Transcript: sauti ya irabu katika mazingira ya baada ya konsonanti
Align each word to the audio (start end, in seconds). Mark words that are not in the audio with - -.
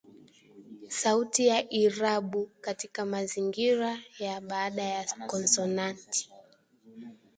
sauti 0.89 1.47
ya 1.47 1.69
irabu 1.73 2.49
katika 2.61 3.05
mazingira 3.05 3.99
ya 4.19 4.41
baada 4.41 4.83
ya 4.83 5.05
konsonanti 5.27 6.31